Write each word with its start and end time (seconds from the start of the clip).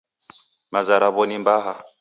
Maza 0.73 0.95
raw'o 1.01 1.23
ni 1.25 1.37
mbaha 1.41 1.73